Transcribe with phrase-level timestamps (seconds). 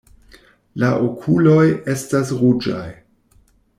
[0.83, 2.87] La okuloj estas ruĝaj.